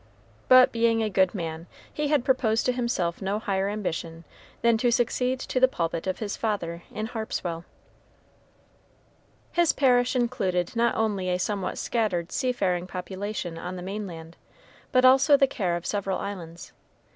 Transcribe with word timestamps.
But, 0.47 0.71
being 0.71 1.03
a 1.03 1.11
good 1.11 1.35
man, 1.35 1.67
he 1.93 2.07
had 2.07 2.25
proposed 2.25 2.65
to 2.65 2.71
himself 2.71 3.21
no 3.21 3.37
higher 3.37 3.69
ambition 3.69 4.23
than 4.63 4.75
to 4.79 4.89
succeed 4.89 5.39
to 5.41 5.59
the 5.59 5.67
pulpit 5.67 6.07
of 6.07 6.17
his 6.17 6.35
father 6.35 6.81
in 6.91 7.05
Harpswell. 7.05 7.65
His 9.51 9.73
parish 9.73 10.15
included 10.15 10.75
not 10.75 10.95
only 10.95 11.29
a 11.29 11.37
somewhat 11.37 11.77
scattered 11.77 12.31
seafaring 12.31 12.87
population 12.87 13.59
on 13.59 13.75
the 13.75 13.83
mainland, 13.83 14.37
but 14.91 15.05
also 15.05 15.37
the 15.37 15.45
care 15.45 15.75
of 15.75 15.85
several 15.85 16.17
islands. 16.17 16.73